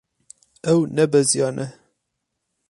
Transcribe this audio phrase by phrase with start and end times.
[0.71, 1.65] Ew nebeziyane.